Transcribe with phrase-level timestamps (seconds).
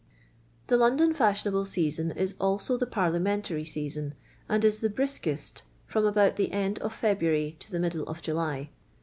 [0.65, 4.15] The London fashionable season is also the par liamentary season,
[4.49, 8.71] and is the "briskest" from about the end of February to the middle of July.